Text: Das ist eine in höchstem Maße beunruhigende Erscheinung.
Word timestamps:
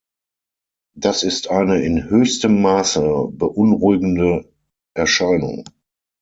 Das 0.95 1.21
ist 1.21 1.51
eine 1.51 1.83
in 1.83 2.09
höchstem 2.09 2.59
Maße 2.63 3.27
beunruhigende 3.33 4.49
Erscheinung. 4.95 5.63